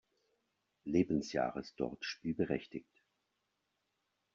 Lebensjahres 0.83 1.75
dort 1.75 2.03
spielberechtigt. 2.03 3.03